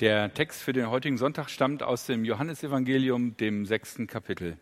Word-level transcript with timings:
Der 0.00 0.34
Text 0.34 0.62
für 0.62 0.74
den 0.74 0.90
heutigen 0.90 1.16
Sonntag 1.16 1.48
stammt 1.48 1.82
aus 1.82 2.04
dem 2.04 2.26
Johannesevangelium, 2.26 3.38
dem 3.38 3.64
sechsten 3.64 4.06
Kapitel. 4.06 4.58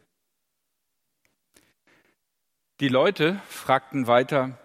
Die 2.79 2.87
Leute 2.87 3.41
fragten 3.49 4.07
weiter, 4.07 4.57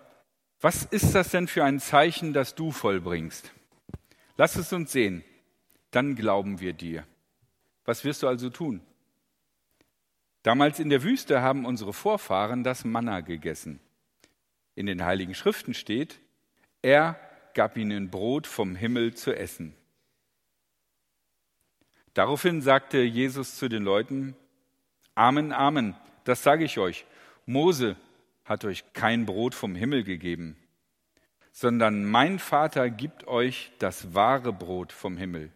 was 0.61 0.83
ist 0.83 1.15
das 1.15 1.29
denn 1.29 1.47
für 1.47 1.63
ein 1.63 1.79
Zeichen, 1.79 2.33
das 2.33 2.53
du 2.53 2.71
vollbringst? 2.71 3.51
Lass 4.37 4.57
es 4.57 4.71
uns 4.71 4.91
sehen, 4.91 5.23
dann 5.89 6.15
glauben 6.15 6.59
wir 6.59 6.73
dir. 6.73 7.03
Was 7.85 8.03
wirst 8.03 8.21
du 8.21 8.27
also 8.27 8.51
tun? 8.51 8.81
Damals 10.43 10.79
in 10.79 10.91
der 10.91 11.01
Wüste 11.01 11.41
haben 11.41 11.65
unsere 11.65 11.93
Vorfahren 11.93 12.63
das 12.63 12.85
Manna 12.85 13.21
gegessen. 13.21 13.79
In 14.75 14.85
den 14.85 15.03
heiligen 15.03 15.33
Schriften 15.33 15.73
steht, 15.73 16.19
er 16.83 17.19
gab 17.55 17.75
ihnen 17.75 18.11
Brot 18.11 18.45
vom 18.45 18.75
Himmel 18.75 19.15
zu 19.15 19.35
essen. 19.35 19.75
Daraufhin 22.19 22.61
sagte 22.61 22.97
Jesus 22.97 23.55
zu 23.55 23.69
den 23.69 23.83
Leuten, 23.83 24.35
Amen, 25.15 25.53
Amen, 25.53 25.95
das 26.25 26.43
sage 26.43 26.65
ich 26.65 26.77
euch, 26.77 27.05
Mose 27.45 27.95
hat 28.43 28.65
euch 28.65 28.91
kein 28.91 29.25
Brot 29.25 29.55
vom 29.55 29.73
Himmel 29.73 30.03
gegeben, 30.03 30.57
sondern 31.53 32.03
mein 32.03 32.37
Vater 32.37 32.89
gibt 32.89 33.25
euch 33.25 33.71
das 33.79 34.15
wahre 34.15 34.51
Brot 34.51 34.91
vom 34.91 35.15
Himmel. 35.15 35.53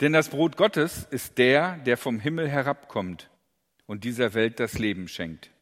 Denn 0.00 0.12
das 0.12 0.30
Brot 0.30 0.56
Gottes 0.56 1.06
ist 1.12 1.38
der, 1.38 1.76
der 1.78 1.96
vom 1.96 2.18
Himmel 2.18 2.48
herabkommt 2.48 3.30
und 3.86 4.02
dieser 4.02 4.34
Welt 4.34 4.58
das 4.58 4.80
Leben 4.80 5.06
schenkt. 5.06 5.52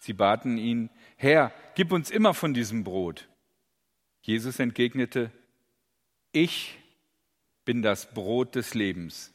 Sie 0.00 0.12
baten 0.12 0.58
ihn, 0.58 0.90
Herr, 1.14 1.52
gib 1.76 1.92
uns 1.92 2.10
immer 2.10 2.34
von 2.34 2.52
diesem 2.52 2.82
Brot. 2.82 3.28
Jesus 4.22 4.58
entgegnete, 4.58 5.30
ich 6.32 6.80
bin 7.68 7.82
das 7.82 8.14
Brot 8.14 8.54
des 8.54 8.72
Lebens. 8.72 9.30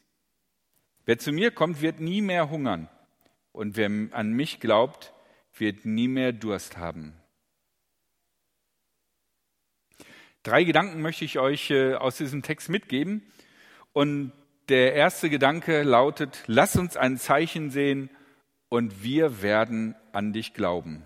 Wer 1.05 1.19
zu 1.19 1.31
mir 1.31 1.51
kommt, 1.51 1.83
wird 1.83 1.99
nie 1.99 2.19
mehr 2.19 2.49
hungern, 2.49 2.89
und 3.51 3.77
wer 3.77 3.91
an 4.09 4.33
mich 4.33 4.59
glaubt, 4.59 5.13
wird 5.55 5.85
nie 5.85 6.07
mehr 6.07 6.33
Durst 6.33 6.77
haben. 6.77 7.13
Drei 10.41 10.63
Gedanken 10.63 10.99
möchte 11.03 11.25
ich 11.25 11.37
euch 11.37 11.69
äh, 11.69 11.93
aus 11.93 12.17
diesem 12.17 12.41
Text 12.41 12.69
mitgeben. 12.69 13.21
Und 13.91 14.31
der 14.67 14.95
erste 14.95 15.29
Gedanke 15.29 15.83
lautet, 15.83 16.43
lass 16.47 16.75
uns 16.75 16.97
ein 16.97 17.19
Zeichen 17.19 17.69
sehen 17.69 18.09
und 18.67 19.03
wir 19.03 19.43
werden 19.43 19.93
an 20.11 20.33
dich 20.33 20.55
glauben. 20.55 21.05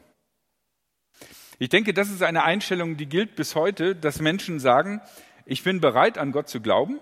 Ich 1.59 1.67
denke, 1.67 1.93
das 1.93 2.09
ist 2.09 2.23
eine 2.23 2.45
Einstellung, 2.45 2.95
die 2.95 3.07
gilt 3.07 3.35
bis 3.35 3.53
heute, 3.53 3.97
dass 3.97 4.21
Menschen 4.21 4.61
sagen, 4.61 5.01
ich 5.45 5.63
bin 5.63 5.81
bereit, 5.81 6.17
an 6.17 6.31
Gott 6.31 6.47
zu 6.47 6.61
glauben, 6.61 7.01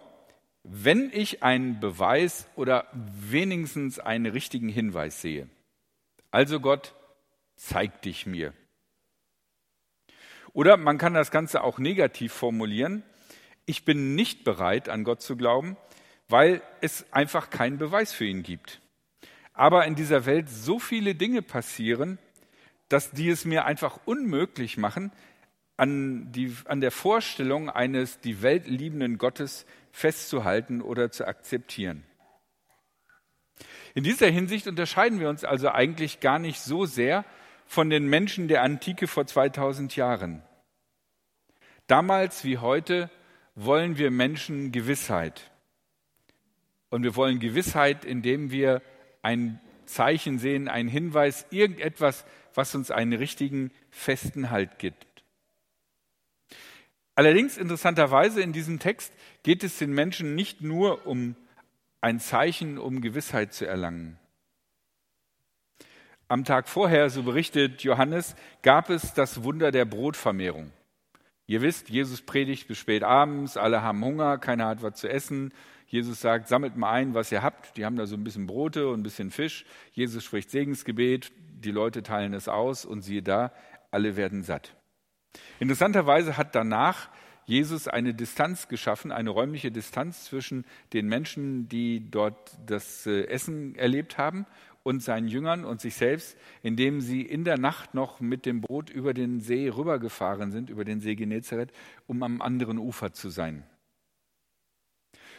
wenn 0.68 1.12
ich 1.14 1.44
einen 1.44 1.80
Beweis 1.80 2.48
oder 2.56 2.88
wenigstens 2.92 4.00
einen 4.00 4.26
richtigen 4.26 4.68
Hinweis 4.68 5.22
sehe. 5.22 5.48
Also 6.32 6.60
Gott, 6.60 6.96
zeig 7.56 8.02
dich 8.02 8.26
mir. 8.26 8.52
Oder 10.54 10.78
man 10.78 10.98
kann 10.98 11.14
das 11.14 11.30
Ganze 11.30 11.64
auch 11.64 11.78
negativ 11.78 12.34
formulieren. 12.34 13.04
Ich 13.66 13.86
bin 13.86 14.16
nicht 14.16 14.44
bereit, 14.44 14.90
an 14.90 15.04
Gott 15.04 15.22
zu 15.22 15.38
glauben, 15.38 15.78
weil 16.30 16.62
es 16.82 17.12
einfach 17.14 17.52
keinen 17.52 17.78
Beweis 17.78 18.12
für 18.12 18.26
ihn 18.26 18.42
gibt. 18.42 18.82
Aber 19.54 19.86
in 19.86 19.96
dieser 19.96 20.26
Welt 20.26 20.50
so 20.50 20.80
viele 20.80 21.14
Dinge 21.14 21.44
passieren, 21.44 22.18
dass 22.90 23.12
die 23.12 23.30
es 23.30 23.46
mir 23.46 23.66
einfach 23.66 24.00
unmöglich 24.06 24.78
machen, 24.78 25.12
an, 25.78 26.32
die, 26.32 26.56
an 26.66 26.82
der 26.82 26.92
Vorstellung 26.92 27.70
eines 27.70 28.20
die 28.20 28.42
Welt 28.42 28.68
liebenden 28.68 29.18
Gottes 29.18 29.66
festzuhalten 29.96 30.82
oder 30.82 31.10
zu 31.10 31.26
akzeptieren. 31.26 32.04
In 33.94 34.04
dieser 34.04 34.28
Hinsicht 34.28 34.68
unterscheiden 34.68 35.22
wir 35.22 35.30
uns 35.30 35.46
also 35.46 35.70
eigentlich 35.70 36.20
gar 36.20 36.38
nicht 36.38 36.60
so 36.60 36.86
sehr 36.86 37.24
von 37.66 37.90
den 37.90 38.06
Menschen 38.08 38.50
der 38.50 38.62
Antike 38.62 39.08
vor 39.08 39.26
2000 39.26 39.96
Jahren. 39.96 40.44
Damals 41.88 42.44
wie 42.44 42.58
heute 42.58 43.10
wollen 43.56 43.98
wir 43.98 44.12
Menschen 44.12 44.74
Gewissheit. 44.74 45.50
Und 46.90 47.04
wir 47.04 47.16
wollen 47.16 47.40
Gewissheit, 47.40 48.04
indem 48.04 48.52
wir 48.52 48.82
ein 49.22 49.62
Zeichen 49.86 50.40
sehen, 50.40 50.68
einen 50.68 50.90
Hinweis, 50.90 51.46
irgendetwas, 51.52 52.26
was 52.54 52.76
uns 52.76 52.92
einen 52.92 53.14
richtigen, 53.14 53.72
festen 53.92 54.50
Halt 54.50 54.78
gibt. 54.78 55.15
Allerdings 57.16 57.58
interessanterweise 57.58 58.42
in 58.42 58.52
diesem 58.52 58.80
Text 58.80 59.14
geht 59.44 59.64
es 59.64 59.78
den 59.78 59.94
Menschen 59.94 60.36
nicht 60.36 60.62
nur 60.62 61.08
um 61.08 61.36
ein 62.02 62.20
Zeichen, 62.20 62.78
um 62.78 63.02
Gewissheit 63.02 63.54
zu 63.54 63.66
erlangen. 63.66 64.20
Am 66.28 66.44
Tag 66.44 66.68
vorher, 66.68 67.10
so 67.10 67.24
berichtet 67.24 67.84
Johannes, 67.84 68.36
gab 68.64 68.90
es 68.90 69.14
das 69.14 69.44
Wunder 69.44 69.72
der 69.72 69.86
Brotvermehrung. 69.86 70.72
Ihr 71.48 71.62
wisst, 71.62 71.90
Jesus 71.90 72.22
predigt 72.22 72.68
bis 72.68 72.80
spät 72.80 73.04
abends, 73.04 73.56
alle 73.56 73.82
haben 73.82 74.04
Hunger, 74.04 74.38
keiner 74.38 74.66
hat 74.68 74.82
was 74.82 74.96
zu 74.96 75.08
essen. 75.08 75.54
Jesus 75.88 76.20
sagt, 76.20 76.48
sammelt 76.48 76.76
mal 76.76 76.92
ein, 76.92 77.14
was 77.14 77.32
ihr 77.32 77.44
habt. 77.44 77.78
Die 77.78 77.86
haben 77.86 77.96
da 77.96 78.08
so 78.08 78.16
ein 78.16 78.24
bisschen 78.24 78.48
Brote 78.48 78.88
und 78.90 79.00
ein 79.00 79.04
bisschen 79.04 79.30
Fisch. 79.30 79.66
Jesus 79.92 80.24
spricht 80.24 80.50
Segensgebet, 80.50 81.32
die 81.38 81.72
Leute 81.72 82.02
teilen 82.02 82.34
es 82.34 82.48
aus 82.48 82.86
und 82.86 83.04
siehe 83.04 83.22
da, 83.22 83.54
alle 83.92 84.16
werden 84.16 84.44
satt. 84.44 84.76
Interessanterweise 85.60 86.38
hat 86.38 86.56
danach 86.56 87.10
Jesus 87.46 87.88
eine 87.88 88.14
Distanz 88.14 88.68
geschaffen, 88.68 89.12
eine 89.12 89.30
räumliche 89.30 89.72
Distanz 89.72 90.26
zwischen 90.26 90.66
den 90.94 91.08
Menschen, 91.08 91.70
die 91.70 92.10
dort 92.10 92.58
das 92.66 93.06
äh, 93.06 93.26
Essen 93.28 93.76
erlebt 93.76 94.18
haben 94.18 94.46
und 94.84 95.02
seinen 95.02 95.28
Jüngern 95.28 95.66
und 95.66 95.82
sich 95.82 95.96
selbst, 95.96 96.38
indem 96.64 97.02
sie 97.02 97.22
in 97.22 97.44
der 97.44 97.58
Nacht 97.58 97.94
noch 97.94 98.20
mit 98.20 98.46
dem 98.46 98.62
Boot 98.62 98.90
über 98.90 99.14
den 99.14 99.40
See 99.42 99.70
rübergefahren 99.70 100.52
sind, 100.52 100.70
über 100.70 100.86
den 100.86 101.00
See 101.00 101.16
Genezareth, 101.16 101.72
um 102.08 102.24
am 102.24 102.42
anderen 102.42 102.78
Ufer 102.78 103.14
zu 103.14 103.30
sein. 103.30 103.64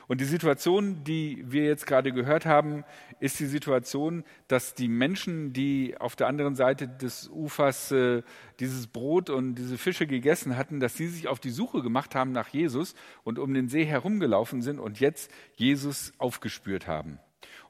Und 0.08 0.20
die 0.20 0.26
Situation, 0.26 1.02
die 1.04 1.44
wir 1.46 1.64
jetzt 1.64 1.86
gerade 1.86 2.12
gehört 2.12 2.46
haben, 2.46 2.84
ist 3.18 3.40
die 3.40 3.46
Situation, 3.46 4.24
dass 4.46 4.74
die 4.74 4.88
Menschen, 4.88 5.52
die 5.52 5.96
auf 5.98 6.14
der 6.14 6.28
anderen 6.28 6.54
Seite 6.54 6.86
des 6.86 7.28
Ufers 7.28 7.90
äh, 7.90 8.22
dieses 8.60 8.86
Brot 8.86 9.30
und 9.30 9.56
diese 9.56 9.78
Fische 9.78 10.06
gegessen 10.06 10.56
hatten, 10.56 10.78
dass 10.78 10.96
sie 10.96 11.08
sich 11.08 11.26
auf 11.26 11.40
die 11.40 11.50
Suche 11.50 11.82
gemacht 11.82 12.14
haben 12.14 12.32
nach 12.32 12.48
Jesus 12.48 12.94
und 13.24 13.38
um 13.38 13.52
den 13.52 13.68
See 13.68 13.84
herumgelaufen 13.84 14.62
sind 14.62 14.78
und 14.78 15.00
jetzt 15.00 15.30
Jesus 15.56 16.12
aufgespürt 16.18 16.86
haben. 16.86 17.18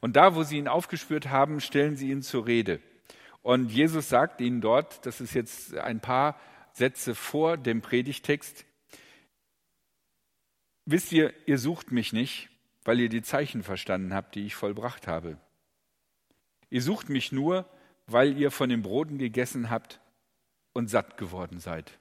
Und 0.00 0.16
da, 0.16 0.34
wo 0.34 0.42
sie 0.42 0.58
ihn 0.58 0.69
aufgespürt 0.69 1.30
haben, 1.30 1.60
stellen 1.60 1.96
sie 1.96 2.10
ihn 2.10 2.22
zur 2.22 2.46
Rede. 2.46 2.80
Und 3.42 3.70
Jesus 3.70 4.08
sagt 4.08 4.41
ihnen 4.41 4.60
dort, 4.60 5.06
das 5.06 5.20
ist 5.20 5.32
jetzt 5.34 5.76
ein 5.76 6.00
paar 6.00 6.38
Sätze 6.72 7.14
vor 7.14 7.56
dem 7.56 7.80
Predigtext, 7.80 8.66
wisst 10.86 11.12
ihr, 11.12 11.34
ihr 11.47 11.58
sucht 11.58 11.92
mich 11.92 12.12
nicht, 12.12 12.48
weil 12.84 13.00
ihr 13.00 13.08
die 13.08 13.22
Zeichen 13.22 13.62
verstanden 13.62 14.14
habt, 14.14 14.34
die 14.34 14.47
ich 14.47 14.54
vollbracht 14.54 15.06
habe. 15.06 15.36
Ihr 16.70 16.82
sucht 16.82 17.08
mich 17.08 17.32
nur, 17.32 17.69
weil 18.06 18.36
ihr 18.38 18.50
von 18.50 18.69
den 18.69 18.82
Broten 18.82 19.19
gegessen 19.19 19.69
habt 19.69 20.00
und 20.72 20.88
satt 20.88 21.16
geworden 21.16 21.58
seid. 21.58 21.98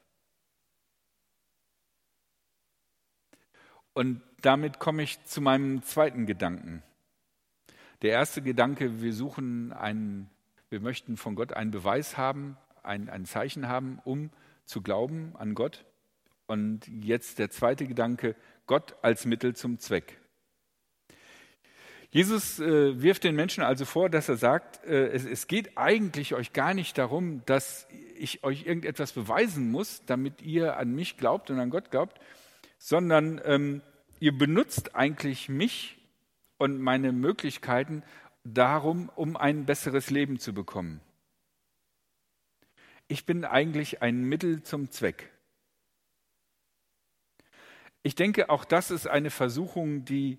Und 3.93 4.21
damit 4.41 4.79
komme 4.79 5.03
ich 5.03 5.23
zu 5.23 5.41
meinem 5.41 5.81
zweiten 5.81 6.25
Gedanken. 6.25 6.83
Der 8.01 8.11
erste 8.11 8.41
Gedanke, 8.41 9.01
wir 9.01 9.13
suchen 9.13 9.73
einen, 9.73 10.29
wir 10.69 10.81
möchten 10.81 11.17
von 11.17 11.35
Gott 11.35 11.53
einen 11.53 11.71
Beweis 11.71 12.17
haben, 12.17 12.57
ein, 12.83 13.09
ein 13.09 13.25
Zeichen 13.25 13.67
haben, 13.67 13.99
um 14.03 14.31
zu 14.65 14.81
glauben 14.81 15.35
an 15.37 15.55
Gott. 15.55 15.85
Und 16.47 16.87
jetzt 16.87 17.39
der 17.39 17.49
zweite 17.49 17.87
Gedanke, 17.87 18.35
Gott 18.67 18.95
als 19.01 19.25
Mittel 19.25 19.55
zum 19.55 19.79
Zweck. 19.79 20.19
Jesus 22.11 22.59
äh, 22.59 23.01
wirft 23.01 23.25
den 23.25 23.35
Menschen 23.35 23.61
also 23.61 23.83
vor, 23.83 24.09
dass 24.09 24.29
er 24.29 24.37
sagt, 24.37 24.85
äh, 24.85 25.07
es, 25.07 25.25
es, 25.25 25.47
geht 25.47 25.77
eigentlich 25.77 26.33
euch 26.33 26.53
gar 26.53 26.73
nicht 26.73 26.97
darum, 26.97 27.41
dass 27.45 27.87
ich 28.17 28.41
euch 28.43 28.65
irgendetwas 28.65 29.11
beweisen 29.11 29.69
muss, 29.69 30.05
damit 30.05 30.41
ihr 30.41 30.77
an 30.77 30.95
mich 30.95 31.17
glaubt 31.17 31.49
und 31.49 31.59
an 31.59 31.69
Gott 31.69 31.91
glaubt, 31.91 32.21
sondern 32.77 33.41
ähm, 33.43 33.81
ihr 34.21 34.37
benutzt 34.37 34.95
eigentlich 34.95 35.49
mich 35.49 35.97
und 36.57 36.79
meine 36.79 37.11
Möglichkeiten 37.11 38.01
darum, 38.45 39.09
um 39.15 39.35
ein 39.35 39.65
besseres 39.65 40.09
Leben 40.09 40.39
zu 40.39 40.53
bekommen. 40.53 41.01
Ich 43.09 43.25
bin 43.25 43.43
eigentlich 43.43 44.01
ein 44.01 44.23
Mittel 44.23 44.63
zum 44.63 44.89
Zweck. 44.89 45.34
Ich 48.05 48.13
denke, 48.13 48.51
auch 48.51 48.65
das 48.65 48.91
ist 48.91 49.07
eine 49.07 49.31
Versuchung, 49.31 50.05
die 50.05 50.37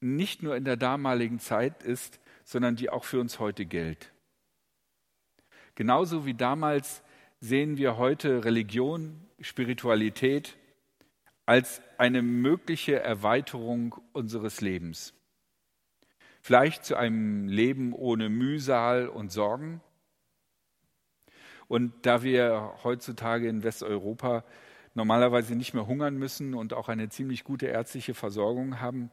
nicht 0.00 0.42
nur 0.42 0.56
in 0.56 0.64
der 0.64 0.76
damaligen 0.76 1.38
Zeit 1.38 1.84
ist, 1.84 2.18
sondern 2.42 2.74
die 2.74 2.90
auch 2.90 3.04
für 3.04 3.20
uns 3.20 3.38
heute 3.38 3.66
gilt. 3.66 4.12
Genauso 5.76 6.26
wie 6.26 6.34
damals 6.34 7.04
sehen 7.38 7.76
wir 7.76 7.98
heute 7.98 8.44
Religion, 8.44 9.28
Spiritualität 9.38 10.56
als 11.46 11.82
eine 11.98 12.20
mögliche 12.20 12.98
Erweiterung 12.98 13.94
unseres 14.12 14.60
Lebens. 14.60 15.14
Vielleicht 16.42 16.84
zu 16.84 16.96
einem 16.96 17.46
Leben 17.46 17.92
ohne 17.92 18.28
Mühsal 18.28 19.08
und 19.08 19.30
Sorgen. 19.30 19.80
Und 21.68 21.94
da 22.06 22.24
wir 22.24 22.74
heutzutage 22.82 23.48
in 23.48 23.62
Westeuropa 23.62 24.42
normalerweise 24.94 25.56
nicht 25.56 25.74
mehr 25.74 25.86
hungern 25.86 26.16
müssen 26.16 26.54
und 26.54 26.72
auch 26.72 26.88
eine 26.88 27.08
ziemlich 27.08 27.44
gute 27.44 27.66
ärztliche 27.66 28.14
Versorgung 28.14 28.80
haben, 28.80 29.10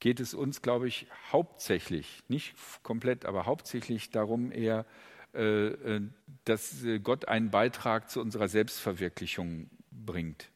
geht 0.00 0.20
es 0.20 0.34
uns, 0.34 0.62
glaube 0.62 0.88
ich, 0.88 1.06
hauptsächlich, 1.32 2.22
nicht 2.28 2.54
komplett, 2.82 3.24
aber 3.24 3.46
hauptsächlich 3.46 4.10
darum 4.10 4.52
eher, 4.52 4.86
äh, 5.34 5.68
äh, 5.68 6.02
dass 6.44 6.84
Gott 7.02 7.26
einen 7.28 7.50
Beitrag 7.50 8.10
zu 8.10 8.20
unserer 8.20 8.48
Selbstverwirklichung 8.48 9.70
bringt. 9.90 10.50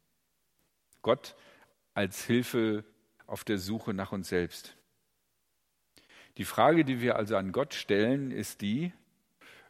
Gott 1.03 1.35
als 1.95 2.25
Hilfe 2.25 2.85
auf 3.27 3.45
der 3.45 3.59
Suche 3.59 3.95
nach 3.95 4.13
uns 4.13 4.29
selbst. 4.29 4.77
Die 6.39 6.45
Frage, 6.45 6.85
die 6.85 7.01
wir 7.01 7.17
also 7.17 7.37
an 7.37 7.53
Gott 7.53 7.75
stellen, 7.75 8.31
ist 8.31 8.63
die, 8.63 8.93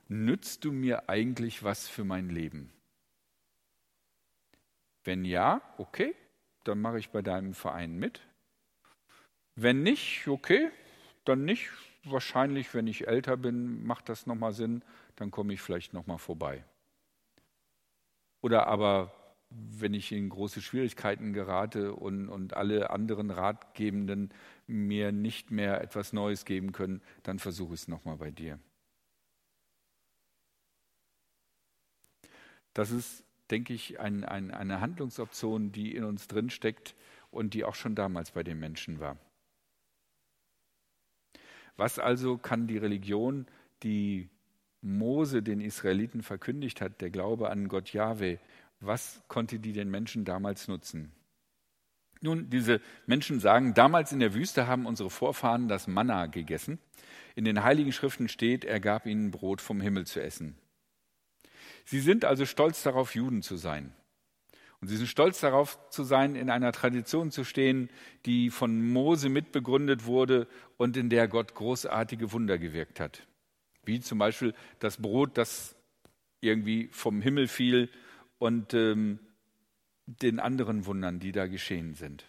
nützt 0.09 0.65
du 0.65 0.73
mir 0.73 1.09
eigentlich 1.09 1.65
was 1.65 1.89
für 1.89 2.05
mein 2.05 2.29
Leben? 2.29 2.71
Wenn 5.05 5.25
ja, 5.25 5.61
okay, 5.79 6.15
dann 6.65 6.81
mache 6.81 6.99
ich 6.99 7.11
bei 7.11 7.23
deinem 7.23 7.55
Verein 7.55 7.97
mit. 7.99 8.21
Wenn 9.55 9.83
nicht, 9.83 10.27
okay, 10.29 10.71
dann 11.25 11.45
nicht. 11.45 11.71
Wahrscheinlich, 12.05 12.75
wenn 12.75 12.87
ich 12.87 13.07
älter 13.07 13.37
bin, 13.37 13.85
macht 13.85 14.09
das 14.09 14.27
nochmal 14.27 14.53
Sinn, 14.53 14.83
dann 15.17 15.31
komme 15.31 15.53
ich 15.53 15.61
vielleicht 15.61 15.93
nochmal 15.93 16.19
vorbei. 16.19 16.65
Oder 18.41 18.67
aber, 18.67 19.15
wenn 19.51 19.95
ich 19.95 20.11
in 20.13 20.29
große 20.29 20.63
Schwierigkeiten 20.63 21.33
gerate 21.33 21.95
und, 21.95 22.29
und 22.29 22.55
alle 22.55 22.91
anderen 22.91 23.31
Ratgebenden 23.31 24.33
mir 24.67 25.13
nicht 25.13 25.51
mehr 25.51 25.81
etwas 25.81 26.13
Neues 26.13 26.45
geben 26.45 26.73
können, 26.73 27.03
dann 27.23 27.39
versuche 27.39 27.75
ich 27.75 27.83
es 27.83 27.89
nochmal 27.89 28.17
bei 28.17 28.31
dir. 28.31 28.59
Das 32.75 32.91
ist, 32.91 33.25
denke 33.53 33.73
ich, 33.75 34.01
ein, 34.01 34.25
ein, 34.25 34.51
eine 34.51 34.81
Handlungsoption, 34.81 35.71
die 35.71 35.95
in 35.95 36.05
uns 36.05 36.27
drinsteckt 36.27 36.97
und 37.31 37.55
die 37.55 37.65
auch 37.65 37.75
schon 37.75 37.95
damals 37.95 38.33
bei 38.33 38.43
den 38.43 38.59
Menschen 38.59 38.99
war. 38.99 39.17
Was 41.77 41.99
also 41.99 42.39
kann 42.39 42.67
die 42.67 42.79
Religion, 42.79 43.47
die 43.83 44.29
Mose 44.81 45.43
den 45.43 45.61
Israeliten 45.61 46.23
verkündigt 46.23 46.81
hat, 46.81 47.01
der 47.01 47.11
Glaube 47.11 47.51
an 47.51 47.69
Gott 47.69 47.93
Jahwe, 47.93 48.39
was 48.81 49.23
konnte 49.29 49.61
die 49.61 49.73
den 49.73 49.91
Menschen 49.91 50.25
damals 50.25 50.67
nutzen? 50.67 51.13
Nun, 52.21 52.51
diese 52.51 52.81
Menschen 53.07 53.41
sagen, 53.41 53.75
damals 53.75 54.13
in 54.13 54.21
der 54.21 54.35
Wüste 54.35 54.67
haben 54.67 54.87
unsere 54.87 55.11
Vorfahren 55.11 55.69
das 55.69 55.87
Manna 55.87 56.27
gegessen. 56.27 56.79
In 57.35 57.45
den 57.45 57.65
Heiligen 57.65 57.93
Schriften 57.93 58.29
steht, 58.29 58.65
er 58.65 58.81
gab 58.81 59.07
ihnen 59.07 59.31
Brot 59.31 59.61
vom 59.61 59.81
Himmel 59.81 60.07
zu 60.07 60.23
essen. 60.23 60.57
Sie 61.85 62.01
sind 62.01 62.25
also 62.25 62.47
stolz 62.47 62.83
darauf, 62.83 63.15
Juden 63.15 63.43
zu 63.43 63.57
sein. 63.57 63.93
Und 64.81 64.89
sie 64.89 64.97
sind 64.97 65.07
stolz 65.07 65.41
darauf 65.41 65.79
zu 65.91 66.03
sein, 66.03 66.35
in 66.35 66.51
einer 66.51 66.73
Tradition 66.73 67.31
zu 67.31 67.45
stehen, 67.45 67.89
die 68.27 68.51
von 68.51 68.85
Mose 68.85 69.29
mitbegründet 69.29 70.07
wurde 70.07 70.49
und 70.77 70.97
in 70.97 71.09
der 71.09 71.29
Gott 71.29 71.55
großartige 71.55 72.33
Wunder 72.33 72.59
gewirkt 72.59 72.99
hat. 72.99 73.27
Wie 73.85 74.01
zum 74.01 74.19
Beispiel 74.19 74.55
das 74.81 74.97
Brot, 74.97 75.39
das 75.39 75.77
irgendwie 76.41 76.89
vom 76.91 77.23
Himmel 77.23 77.47
fiel 77.47 77.91
und 78.39 78.75
ähm, 78.75 79.21
den 80.07 80.41
anderen 80.41 80.85
Wundern, 80.87 81.21
die 81.21 81.31
da 81.31 81.47
geschehen 81.47 81.95
sind. 81.95 82.25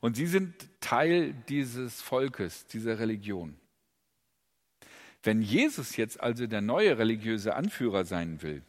Und 0.00 0.16
sie 0.16 0.26
sind 0.26 0.68
Teil 0.80 1.34
dieses 1.48 2.00
Volkes, 2.00 2.66
dieser 2.66 2.98
Religion. 2.98 3.56
Wenn 5.22 5.42
Jesus 5.42 5.96
jetzt 5.96 6.20
also 6.20 6.46
der 6.46 6.60
neue 6.60 6.98
religiöse 6.98 7.54
Anführer 7.54 8.04
sein 8.04 8.42
will, 8.42 8.62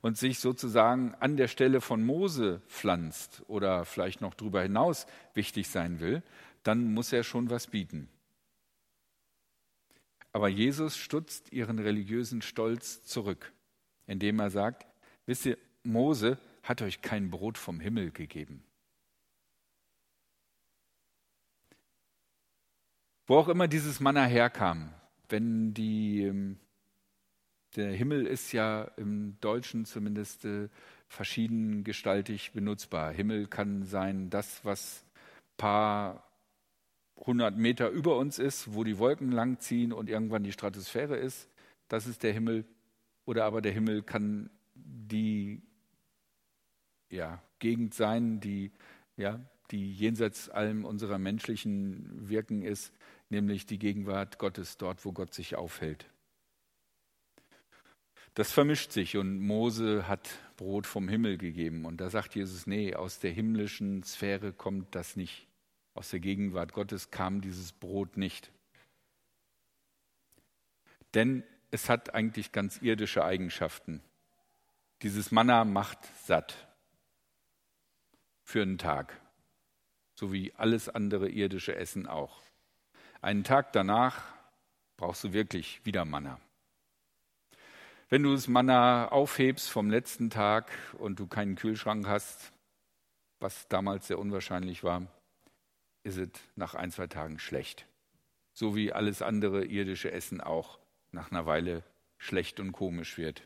und 0.00 0.16
sich 0.16 0.38
sozusagen 0.38 1.14
an 1.16 1.36
der 1.36 1.48
Stelle 1.48 1.80
von 1.80 2.04
Mose 2.04 2.62
pflanzt 2.68 3.42
oder 3.48 3.84
vielleicht 3.84 4.20
noch 4.20 4.34
darüber 4.34 4.62
hinaus 4.62 5.06
wichtig 5.34 5.68
sein 5.68 6.00
will, 6.00 6.22
dann 6.62 6.92
muss 6.94 7.12
er 7.12 7.22
schon 7.22 7.50
was 7.50 7.66
bieten. 7.66 8.08
Aber 10.32 10.48
Jesus 10.48 10.96
stutzt 10.96 11.52
ihren 11.52 11.78
religiösen 11.78 12.40
Stolz 12.40 13.02
zurück, 13.02 13.52
indem 14.06 14.38
er 14.38 14.50
sagt, 14.50 14.86
wisst 15.26 15.46
ihr, 15.46 15.58
Mose 15.82 16.38
hat 16.62 16.82
euch 16.82 17.02
kein 17.02 17.30
Brot 17.30 17.58
vom 17.58 17.80
Himmel 17.80 18.10
gegeben. 18.10 18.62
Wo 23.26 23.36
auch 23.36 23.48
immer 23.48 23.68
dieses 23.68 24.00
Manna 24.00 24.24
herkam, 24.24 24.92
wenn 25.30 25.74
die 25.74 26.24
ähm, 26.24 26.58
der 27.76 27.92
Himmel 27.92 28.26
ist 28.26 28.52
ja 28.52 28.82
im 28.96 29.38
Deutschen 29.40 29.84
zumindest 29.84 30.44
äh, 30.44 30.68
verschieden 31.08 31.84
gestaltig 31.84 32.52
benutzbar. 32.52 33.12
Himmel 33.12 33.46
kann 33.46 33.84
sein 33.84 34.30
das, 34.30 34.64
was 34.64 35.04
paar 35.56 36.24
hundert 37.16 37.56
Meter 37.56 37.90
über 37.90 38.16
uns 38.16 38.38
ist, 38.38 38.74
wo 38.74 38.82
die 38.82 38.98
Wolken 38.98 39.30
langziehen 39.30 39.92
und 39.92 40.08
irgendwann 40.08 40.42
die 40.42 40.52
Stratosphäre 40.52 41.16
ist. 41.16 41.48
Das 41.88 42.06
ist 42.06 42.22
der 42.22 42.32
Himmel. 42.32 42.64
Oder 43.24 43.44
aber 43.44 43.60
der 43.60 43.72
Himmel 43.72 44.02
kann 44.02 44.50
die 44.74 45.62
ja, 47.10 47.42
Gegend 47.58 47.94
sein, 47.94 48.40
die, 48.40 48.72
ja, 49.16 49.40
die 49.70 49.92
jenseits 49.92 50.48
allem 50.48 50.84
unserer 50.84 51.18
menschlichen 51.18 52.28
Wirken 52.28 52.62
ist, 52.62 52.92
nämlich 53.30 53.66
die 53.66 53.78
Gegenwart 53.78 54.38
Gottes 54.38 54.76
dort, 54.76 55.04
wo 55.04 55.12
Gott 55.12 55.32
sich 55.32 55.56
aufhält. 55.56 56.06
Das 58.34 58.52
vermischt 58.52 58.92
sich 58.92 59.16
und 59.16 59.40
Mose 59.40 60.06
hat 60.06 60.30
Brot 60.56 60.86
vom 60.86 61.08
Himmel 61.08 61.36
gegeben. 61.36 61.84
Und 61.84 62.00
da 62.00 62.10
sagt 62.10 62.34
Jesus, 62.34 62.66
nee, 62.66 62.94
aus 62.94 63.18
der 63.18 63.32
himmlischen 63.32 64.02
Sphäre 64.02 64.52
kommt 64.52 64.94
das 64.94 65.16
nicht. 65.16 65.48
Aus 65.94 66.10
der 66.10 66.20
Gegenwart 66.20 66.72
Gottes 66.72 67.10
kam 67.10 67.40
dieses 67.40 67.72
Brot 67.72 68.16
nicht. 68.16 68.52
Denn 71.14 71.42
es 71.72 71.88
hat 71.88 72.14
eigentlich 72.14 72.52
ganz 72.52 72.78
irdische 72.78 73.24
Eigenschaften. 73.24 74.00
Dieses 75.02 75.32
Manna 75.32 75.64
macht 75.64 75.98
satt 76.24 76.68
für 78.44 78.62
einen 78.62 78.78
Tag, 78.78 79.20
so 80.14 80.32
wie 80.32 80.54
alles 80.54 80.88
andere 80.88 81.28
irdische 81.28 81.74
Essen 81.74 82.06
auch. 82.06 82.42
Einen 83.22 83.44
Tag 83.44 83.72
danach 83.74 84.22
brauchst 84.96 85.24
du 85.24 85.34
wirklich 85.34 85.84
wieder 85.84 86.06
Manna. 86.06 86.40
Wenn 88.08 88.22
du 88.22 88.32
das 88.32 88.48
Manna 88.48 89.08
aufhebst 89.08 89.68
vom 89.68 89.90
letzten 89.90 90.30
Tag 90.30 90.72
und 90.98 91.20
du 91.20 91.26
keinen 91.26 91.54
Kühlschrank 91.54 92.06
hast, 92.08 92.50
was 93.38 93.68
damals 93.68 94.06
sehr 94.06 94.18
unwahrscheinlich 94.18 94.84
war, 94.84 95.06
ist 96.02 96.16
es 96.16 96.30
nach 96.56 96.74
ein, 96.74 96.90
zwei 96.90 97.08
Tagen 97.08 97.38
schlecht. 97.38 97.86
So 98.54 98.74
wie 98.74 98.92
alles 98.92 99.20
andere 99.20 99.66
irdische 99.66 100.10
Essen 100.10 100.40
auch 100.40 100.78
nach 101.12 101.30
einer 101.30 101.44
Weile 101.44 101.82
schlecht 102.16 102.58
und 102.58 102.72
komisch 102.72 103.18
wird. 103.18 103.42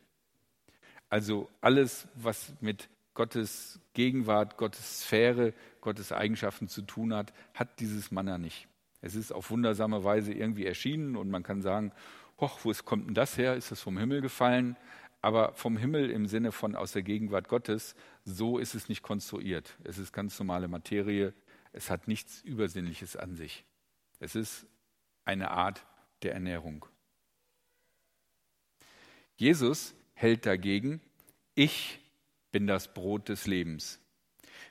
Also 1.09 1.51
alles, 1.61 2.07
was 2.15 2.53
mit 2.61 2.89
Gottes 3.15 3.81
Gegenwart, 3.93 4.57
Gottes 4.57 5.01
Sphäre, 5.01 5.53
Gottes 5.81 6.13
Eigenschaften 6.13 6.69
zu 6.69 6.83
tun 6.83 7.13
hat, 7.13 7.33
hat 7.55 7.81
dieses 7.81 8.13
Manna 8.13 8.39
nicht. 8.39 8.69
Es 9.05 9.15
ist 9.15 9.33
auf 9.33 9.51
wundersame 9.51 10.03
Weise 10.03 10.33
irgendwie 10.33 10.65
erschienen 10.65 11.17
und 11.17 11.29
man 11.29 11.43
kann 11.43 11.61
sagen, 11.61 11.93
hoch, 12.41 12.61
wo 12.63 12.73
kommt 12.87 13.07
denn 13.07 13.15
das 13.15 13.37
her? 13.37 13.55
Ist 13.55 13.71
das 13.71 13.83
vom 13.83 13.99
Himmel 13.99 14.23
gefallen? 14.23 14.79
Aber 15.21 15.53
vom 15.53 15.77
Himmel 15.77 16.11
im 16.11 16.27
Sinne 16.27 16.53
von 16.53 16.75
aus 16.75 16.93
der 16.93 17.03
Gegenwart 17.03 17.49
Gottes, 17.49 17.95
so 18.25 18.57
ist 18.57 18.75
es 18.75 18.89
nicht 18.89 19.03
konstruiert. 19.03 19.77
Es 19.85 19.99
ist 19.99 20.15
ganz 20.15 20.39
normale 20.39 20.69
Materie. 20.69 21.35
Es 21.73 21.91
hat 21.91 22.09
nichts 22.09 22.41
Übersinnliches 22.41 23.15
an 23.15 23.35
sich. 23.35 23.67
Es 24.21 24.35
ist 24.35 24.67
eine 25.27 25.51
Art 25.51 25.85
der 26.23 26.33
Ernährung. 26.33 26.87
Jesus 29.37 29.95
hält 30.15 30.47
dagegen, 30.47 31.03
ich 31.55 32.01
bin 32.53 32.67
das 32.67 32.95
Brot 32.95 33.29
des 33.29 33.47
Lebens. 33.47 34.01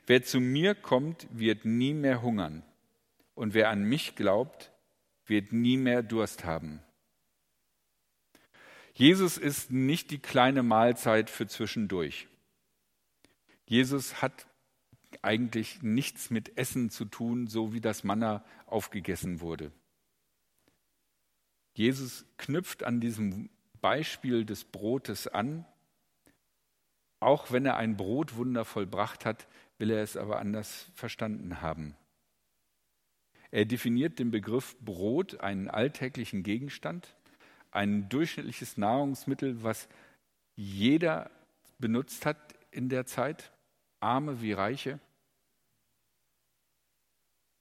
Wer 0.08 0.24
zu 0.24 0.40
mir 0.40 0.74
kommt, 0.74 1.28
wird 1.30 1.66
nie 1.66 1.94
mehr 1.94 2.24
hungern. 2.24 2.64
Und 3.36 3.54
wer 3.54 3.70
an 3.70 3.84
mich 3.84 4.16
glaubt, 4.16 4.72
wird 5.26 5.54
nie 5.54 5.78
mehr 5.78 6.04
Durst 6.04 6.46
haben. 6.46 6.82
Jesus 8.94 9.38
ist 9.38 9.72
nicht 9.72 10.12
die 10.12 10.20
kleine 10.20 10.62
Mahlzeit 10.62 11.30
für 11.30 11.48
zwischendurch. 11.48 12.28
Jesus 13.66 14.22
hat 14.22 14.48
eigentlich 15.22 15.82
nichts 15.82 16.30
mit 16.30 16.58
Essen 16.58 16.90
zu 16.90 17.06
tun, 17.06 17.48
so 17.48 17.74
wie 17.74 17.82
das 17.82 18.04
Manna 18.04 18.44
aufgegessen 18.66 19.42
wurde. 19.42 19.72
Jesus 21.74 22.26
knüpft 22.38 22.84
an 22.84 23.00
diesem 23.00 23.50
Beispiel 23.82 24.46
des 24.46 24.64
Brotes 24.64 25.28
an, 25.28 25.66
auch 27.20 27.52
wenn 27.52 27.66
er 27.66 27.78
ein 27.78 27.98
Brotwunder 27.98 28.66
vollbracht 28.66 29.26
hat, 29.26 29.48
will 29.78 29.90
er 29.90 30.04
es 30.04 30.18
aber 30.18 30.40
anders 30.40 30.92
verstanden 30.94 31.62
haben. 31.62 31.96
Er 33.54 33.66
definiert 33.66 34.18
den 34.18 34.32
Begriff 34.32 34.76
Brot, 34.80 35.40
einen 35.40 35.70
alltäglichen 35.70 36.42
Gegenstand, 36.42 37.16
ein 37.70 38.10
durchschnittliches 38.10 38.78
Nahrungsmittel, 38.78 39.62
was 39.62 39.88
jeder 40.56 41.30
benutzt 41.78 42.26
hat 42.26 42.56
in 42.72 42.90
der 42.90 43.06
Zeit, 43.06 43.52
Arme 44.00 44.42
wie 44.42 44.54
Reiche, 44.54 45.00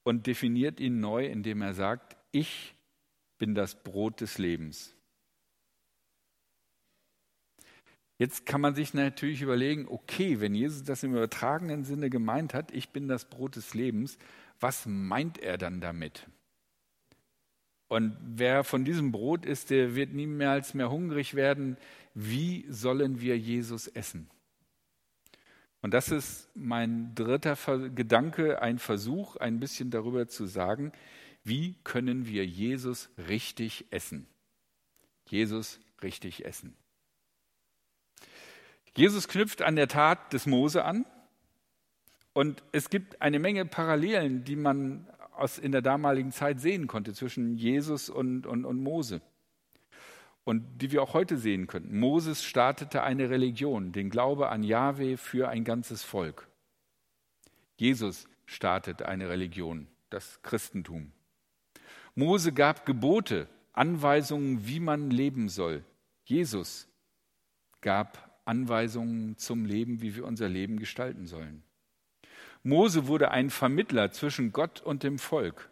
und 0.03 0.27
definiert 0.27 0.81
ihn 0.81 0.99
neu, 0.99 1.27
indem 1.27 1.61
er 1.61 1.75
sagt, 1.75 2.17
ich 2.31 2.75
bin 3.37 3.55
das 3.55 3.75
Brot 3.85 4.23
des 4.23 4.39
Lebens. 4.39 4.95
Jetzt 8.17 8.47
kann 8.47 8.63
man 8.63 8.75
sich 8.75 8.95
natürlich 8.95 9.43
überlegen, 9.43 9.87
okay, 9.89 10.41
wenn 10.41 10.55
Jesus 10.55 10.85
das 10.85 11.03
im 11.03 11.11
übertragenen 11.11 11.85
Sinne 11.85 12.09
gemeint 12.09 12.55
hat, 12.55 12.73
ich 12.73 12.89
bin 12.89 13.09
das 13.09 13.27
Brot 13.27 13.57
des 13.57 13.75
Lebens, 13.75 14.17
was 14.63 14.87
meint 14.87 15.39
er 15.39 15.59
dann 15.59 15.81
damit? 15.81 16.27
Und 17.89 18.17
wer 18.23 18.65
von 18.65 18.85
diesem 18.85 19.13
Brot 19.13 19.45
isst, 19.45 19.69
der 19.69 19.95
wird 19.95 20.15
niemals 20.15 20.73
mehr 20.73 20.91
hungrig 20.91 21.35
werden. 21.35 21.77
Wie 22.15 22.65
sollen 22.71 23.21
wir 23.21 23.39
Jesus 23.39 23.87
essen? 23.87 24.31
Und 25.83 25.93
das 25.93 26.11
ist 26.11 26.49
mein 26.55 27.15
dritter 27.15 27.57
Gedanke, 27.91 28.63
ein 28.63 28.79
Versuch, 28.79 29.37
ein 29.37 29.61
bisschen 29.61 29.91
darüber 29.91 30.29
zu 30.29 30.47
sagen, 30.47 30.93
wie 31.45 31.75
können 31.85 32.27
wir 32.27 32.47
Jesus 32.47 33.11
richtig 33.29 33.87
essen? 33.91 34.27
Jesus 35.27 35.81
richtig 36.03 36.45
essen. 36.45 36.77
Jesus 38.97 39.27
knüpft 39.29 39.61
an 39.61 39.77
der 39.77 39.89
Tat 39.89 40.33
des 40.33 40.47
Mose 40.47 40.85
an 40.85 41.05
und 42.33 42.63
es 42.73 42.91
gibt 42.91 43.21
eine 43.21 43.39
Menge 43.39 43.65
Parallelen, 43.65 44.45
die 44.45 44.57
man 44.57 45.07
aus, 45.33 45.59
in 45.59 45.73
der 45.73 45.83
damaligen 45.83 46.33
Zeit 46.33 46.61
sehen 46.61 46.87
konnte 46.87 47.13
zwischen 47.15 47.57
Jesus 47.57 48.09
und, 48.09 48.47
und, 48.47 48.65
und 48.65 48.83
Mose 48.83 49.21
und 50.45 50.83
die 50.83 50.91
wir 50.91 51.03
auch 51.03 51.15
heute 51.15 51.37
sehen 51.37 51.67
könnten. 51.67 51.99
Moses 51.99 52.43
startete 52.43 53.03
eine 53.03 53.31
Religion, 53.31 53.93
den 53.93 54.11
Glaube 54.11 54.49
an 54.49 54.63
Jahwe 54.63 55.17
für 55.17 55.49
ein 55.49 55.65
ganzes 55.65 56.03
Volk. 56.03 56.49
Jesus 57.77 58.29
startet 58.47 59.03
eine 59.03 59.29
Religion, 59.29 59.87
das 60.11 60.41
Christentum. 60.43 61.13
Mose 62.15 62.53
gab 62.53 62.85
Gebote, 62.87 63.49
Anweisungen, 63.73 64.67
wie 64.67 64.81
man 64.81 65.11
leben 65.11 65.49
soll. 65.49 65.85
Jesus 66.25 66.89
gab 67.81 68.41
Anweisungen 68.45 69.39
zum 69.39 69.65
Leben, 69.65 70.03
wie 70.03 70.15
wir 70.17 70.27
unser 70.27 70.49
Leben 70.49 70.79
gestalten 70.79 71.27
sollen. 71.27 71.63
Mose 72.63 73.09
wurde 73.09 73.31
ein 73.31 73.51
Vermittler 73.51 74.13
zwischen 74.13 74.53
Gott 74.53 74.81
und 74.81 75.03
dem 75.03 75.19
Volk. 75.19 75.71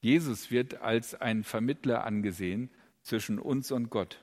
Jesus 0.00 0.50
wird 0.50 0.82
als 0.82 1.14
ein 1.14 1.44
Vermittler 1.44 2.04
angesehen 2.04 2.70
zwischen 3.02 3.38
uns 3.38 3.70
und 3.70 3.88
Gott. 3.88 4.22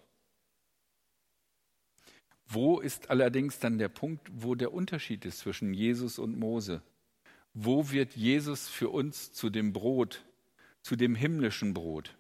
Wo 2.46 2.80
ist 2.80 3.10
allerdings 3.10 3.60
dann 3.60 3.80
der 3.80 3.90
Punkt, 3.90 4.30
wo 4.32 4.56
der 4.56 4.74
Unterschied 4.74 5.26
ist 5.26 5.40
zwischen 5.40 5.74
Jesus 5.74 6.20
und 6.20 6.38
Mose? 6.38 6.84
Wo 7.54 7.90
wird 7.92 8.16
Jesus 8.16 8.68
für 8.68 8.90
uns 8.90 9.32
zu 9.32 9.50
dem 9.50 9.74
Brot, 9.74 10.24
zu 10.82 10.96
dem 10.96 11.16
himmlischen 11.16 11.74
Brot? 11.74 12.16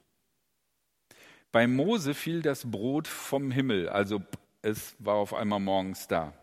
Bei 1.51 1.67
Mose 1.67 2.13
fiel 2.13 2.41
das 2.41 2.71
Brot 2.71 3.07
vom 3.07 3.51
Himmel, 3.51 3.89
also 3.89 4.23
es 4.61 4.95
war 4.99 5.15
auf 5.15 5.33
einmal 5.33 5.59
morgens 5.59 6.07
da. 6.07 6.33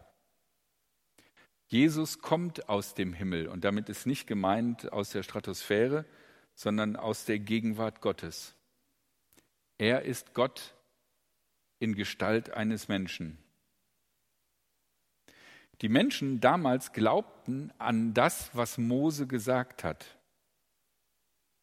Jesus 1.68 2.20
kommt 2.20 2.70
aus 2.70 2.94
dem 2.94 3.12
Himmel 3.12 3.46
und 3.46 3.62
damit 3.62 3.90
ist 3.90 4.06
nicht 4.06 4.26
gemeint 4.26 4.90
aus 4.90 5.10
der 5.10 5.22
Stratosphäre, 5.22 6.06
sondern 6.54 6.96
aus 6.96 7.26
der 7.26 7.38
Gegenwart 7.38 8.00
Gottes. 8.00 8.54
Er 9.76 10.02
ist 10.02 10.32
Gott 10.32 10.74
in 11.78 11.94
Gestalt 11.94 12.50
eines 12.50 12.88
Menschen. 12.88 13.36
Die 15.82 15.90
Menschen 15.90 16.40
damals 16.40 16.92
glaubten 16.92 17.70
an 17.76 18.14
das, 18.14 18.50
was 18.56 18.78
Mose 18.78 19.26
gesagt 19.26 19.84
hat. 19.84 20.18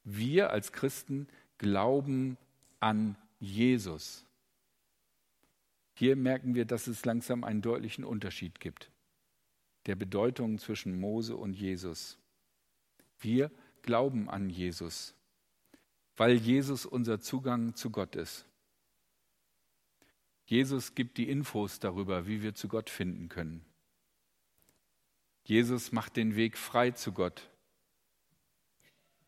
Wir 0.04 0.52
als 0.52 0.72
Christen 0.72 1.28
glauben 1.58 2.38
an 2.80 3.18
Jesus. 3.40 4.24
Hier 5.96 6.16
merken 6.16 6.54
wir, 6.54 6.66
dass 6.66 6.86
es 6.86 7.04
langsam 7.06 7.44
einen 7.44 7.64
deutlichen 7.64 8.06
Unterschied 8.06 8.60
gibt 8.60 8.92
der 9.86 9.96
Bedeutung 9.96 10.58
zwischen 10.58 11.00
Mose 11.00 11.36
und 11.36 11.54
Jesus. 11.54 12.18
Wir 13.20 13.52
glauben 13.82 14.30
an 14.30 14.50
Jesus 14.50 15.16
weil 16.16 16.36
Jesus 16.36 16.86
unser 16.86 17.20
Zugang 17.20 17.76
zu 17.76 17.90
Gott 17.90 18.16
ist. 18.16 18.46
Jesus 20.46 20.96
gibt 20.96 21.18
die 21.18 21.30
Infos 21.30 21.80
darüber, 21.80 22.28
wie 22.28 22.42
wir 22.42 22.54
zu 22.54 22.68
Gott 22.68 22.90
finden 22.90 23.30
können. 23.30 23.66
Jesus 25.44 25.92
macht 25.92 26.16
den 26.16 26.36
Weg 26.36 26.58
frei 26.58 26.92
zu 26.92 27.12
Gott 27.12 27.50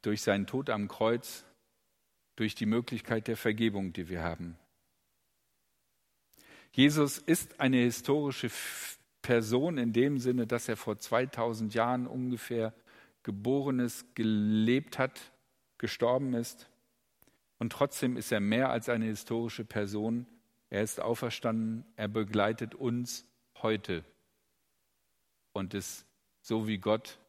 durch 0.01 0.21
seinen 0.21 0.47
Tod 0.47 0.69
am 0.69 0.87
Kreuz, 0.87 1.43
durch 2.35 2.55
die 2.55 2.65
Möglichkeit 2.65 3.27
der 3.27 3.35
Vergebung, 3.35 3.93
die 3.93 4.09
wir 4.09 4.23
haben. 4.23 4.57
Jesus 6.71 7.17
ist 7.17 7.59
eine 7.59 7.77
historische 7.77 8.49
Person 9.27 9.77
in 9.77 9.91
dem 9.91 10.19
Sinne, 10.19 10.47
dass 10.47 10.69
er 10.69 10.77
vor 10.77 10.97
2000 10.97 11.73
Jahren 11.73 12.07
ungefähr 12.07 12.73
geboren 13.23 13.79
ist, 13.79 14.15
gelebt 14.15 14.97
hat, 14.97 15.33
gestorben 15.77 16.33
ist. 16.33 16.69
Und 17.59 17.73
trotzdem 17.73 18.15
ist 18.15 18.31
er 18.31 18.39
mehr 18.39 18.69
als 18.69 18.87
eine 18.87 19.03
historische 19.03 19.65
Person. 19.65 20.25
Er 20.69 20.81
ist 20.81 21.01
auferstanden, 21.01 21.83
er 21.97 22.07
begleitet 22.07 22.73
uns 22.73 23.25
heute 23.61 24.05
und 25.51 25.73
ist 25.73 26.05
so 26.39 26.65
wie 26.65 26.77
Gott 26.77 27.19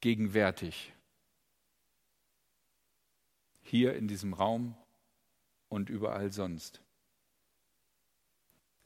gegenwärtig. 0.00 0.94
Hier 3.60 3.96
in 3.96 4.08
diesem 4.08 4.32
Raum 4.32 4.74
und 5.68 5.90
überall 5.90 6.32
sonst. 6.32 6.80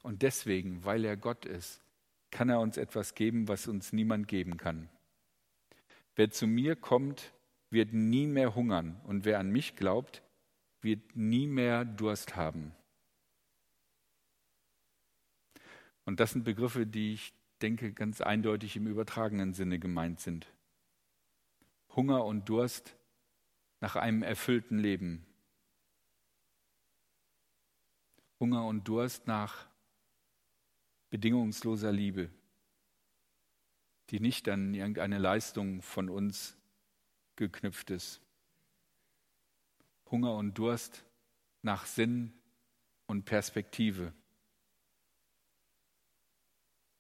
Und 0.03 0.23
deswegen, 0.23 0.85
weil 0.85 1.05
er 1.05 1.17
Gott 1.17 1.45
ist, 1.45 1.81
kann 2.31 2.49
er 2.49 2.61
uns 2.61 2.77
etwas 2.77 3.15
geben, 3.15 3.49
was 3.49 3.67
uns 3.67 3.93
niemand 3.93 4.29
geben 4.29 4.57
kann. 4.57 4.89
Wer 6.15 6.31
zu 6.31 6.47
mir 6.47 6.77
kommt, 6.77 7.33
wird 7.71 7.93
nie 7.93 8.27
mehr 8.27 8.55
hungern. 8.55 9.01
Und 9.05 9.25
wer 9.25 9.39
an 9.39 9.51
mich 9.51 9.77
glaubt, 9.77 10.23
wird 10.81 11.17
nie 11.17 11.47
mehr 11.47 11.85
Durst 11.85 12.37
haben. 12.37 12.73
Und 16.05 16.21
das 16.21 16.33
sind 16.33 16.45
Begriffe, 16.45 16.87
die 16.87 17.15
ich 17.15 17.35
denke 17.61 17.93
ganz 17.93 18.21
eindeutig 18.21 18.77
im 18.77 18.87
übertragenen 18.87 19.53
Sinne 19.53 19.79
gemeint 19.79 20.21
sind. 20.21 20.47
Hunger 21.95 22.25
und 22.25 22.49
Durst 22.49 22.97
nach 23.81 23.97
einem 23.97 24.23
erfüllten 24.23 24.79
Leben. 24.79 25.27
Hunger 28.41 28.67
und 28.67 28.87
Durst 28.89 29.27
nach 29.27 29.68
bedingungsloser 31.11 31.93
Liebe, 31.93 32.31
die 34.11 34.21
nicht 34.21 34.49
an 34.49 34.75
irgendeine 34.75 35.19
Leistung 35.19 35.83
von 35.83 36.09
uns 36.09 36.57
geknüpft 37.37 37.91
ist. 37.91 38.21
Hunger 40.11 40.35
und 40.35 40.57
Durst 40.57 41.05
nach 41.63 41.87
Sinn 41.87 42.33
und 43.07 43.25
Perspektive. 43.25 44.13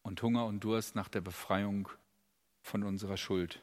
Und 0.03 0.23
Hunger 0.23 0.47
und 0.47 0.65
Durst 0.65 0.95
nach 0.95 1.09
der 1.09 1.21
Befreiung 1.21 1.89
von 2.63 2.83
unserer 2.83 3.17
Schuld. 3.17 3.63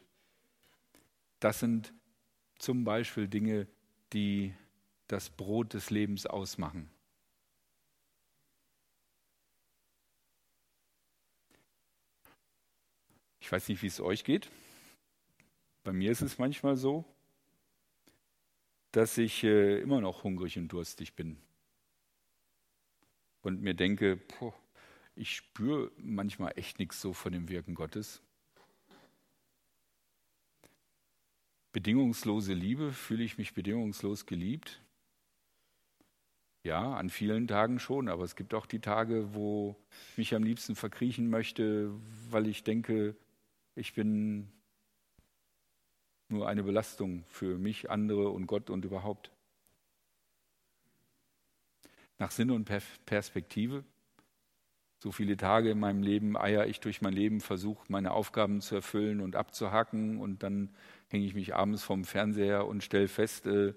Das 1.40 1.60
sind 1.60 1.94
zum 2.58 2.84
Beispiel 2.84 3.28
Dinge, 3.28 3.68
die 4.14 4.54
das 5.08 5.30
Brot 5.30 5.74
des 5.74 5.90
Lebens 5.90 6.26
ausmachen. 6.26 6.90
Ich 13.46 13.52
weiß 13.52 13.70
nicht, 13.70 13.84
wie 13.84 13.88
es 13.88 14.02
euch 14.02 14.24
geht. 14.24 14.50
Bei 15.84 15.94
mir 15.94 16.12
ist 16.12 16.24
es 16.24 16.40
manchmal 16.40 16.78
so, 16.78 17.06
dass 18.92 19.20
ich 19.20 19.44
äh, 19.44 19.80
immer 19.82 20.02
noch 20.02 20.24
hungrig 20.24 20.58
und 20.58 20.70
durstig 20.70 21.14
bin. 21.14 21.38
Und 23.44 23.62
mir 23.62 23.76
denke, 23.76 24.16
boah, 24.16 24.52
ich 25.16 25.36
spüre 25.36 25.92
manchmal 25.98 26.54
echt 26.56 26.80
nichts 26.80 27.00
so 27.00 27.14
von 27.14 27.34
dem 27.34 27.48
Wirken 27.48 27.76
Gottes. 27.76 28.24
Bedingungslose 31.72 32.56
Liebe, 32.56 32.94
fühle 32.94 33.24
ich 33.24 33.38
mich 33.38 33.54
bedingungslos 33.54 34.26
geliebt? 34.26 34.82
Ja, 36.64 36.96
an 36.96 37.12
vielen 37.12 37.48
Tagen 37.48 37.78
schon, 37.78 38.10
aber 38.10 38.24
es 38.24 38.36
gibt 38.36 38.56
auch 38.56 38.66
die 38.66 38.80
Tage, 38.80 39.36
wo 39.36 39.76
ich 40.14 40.18
mich 40.18 40.34
am 40.34 40.42
liebsten 40.42 40.76
verkriechen 40.76 41.30
möchte, 41.30 41.92
weil 42.32 42.48
ich 42.48 42.64
denke, 42.64 43.16
ich 43.76 43.94
bin 43.94 44.52
nur 46.30 46.48
eine 46.48 46.64
Belastung 46.64 47.24
für 47.28 47.58
mich, 47.58 47.90
andere 47.90 48.30
und 48.30 48.48
Gott 48.48 48.70
und 48.70 48.86
überhaupt. 48.86 49.32
Nach 52.18 52.32
Sinn 52.32 52.52
und 52.52 52.66
Perspektive. 53.06 53.84
So 54.98 55.12
viele 55.12 55.38
Tage 55.38 55.72
in 55.72 55.80
meinem 55.80 56.02
Leben 56.02 56.38
eier 56.38 56.66
ich 56.66 56.80
durch 56.80 57.02
mein 57.02 57.14
Leben, 57.14 57.42
versuche 57.42 57.86
meine 57.90 58.12
Aufgaben 58.12 58.62
zu 58.62 58.76
erfüllen 58.76 59.20
und 59.20 59.36
abzuhacken 59.36 60.18
und 60.18 60.42
dann 60.42 60.74
hänge 61.10 61.26
ich 61.26 61.36
mich 61.36 61.54
abends 61.54 61.84
vom 61.84 62.06
Fernseher 62.06 62.66
und 62.66 62.84
stelle 62.84 63.08
fest, 63.08 63.46
äh, 63.46 63.74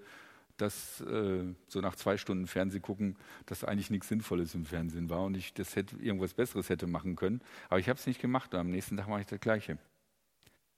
dass 0.58 1.00
äh, 1.02 1.54
so 1.68 1.80
nach 1.80 1.94
zwei 1.96 2.16
Stunden 2.18 2.46
Fernseh 2.46 2.80
gucken, 2.80 3.16
dass 3.46 3.64
eigentlich 3.64 3.90
nichts 3.90 4.08
Sinnvolles 4.08 4.54
im 4.54 4.66
Fernsehen 4.66 5.08
war 5.08 5.24
und 5.24 5.36
ich 5.36 5.54
das 5.54 5.76
hätte 5.76 5.96
irgendwas 5.96 6.34
Besseres 6.34 6.68
hätte 6.68 6.86
machen 6.86 7.16
können. 7.16 7.40
Aber 7.68 7.78
ich 7.78 7.88
habe 7.88 7.98
es 7.98 8.06
nicht 8.06 8.20
gemacht 8.20 8.52
und 8.52 8.60
am 8.60 8.70
nächsten 8.70 8.96
Tag 8.96 9.08
mache 9.08 9.20
ich 9.20 9.26
das 9.26 9.40
Gleiche. 9.40 9.78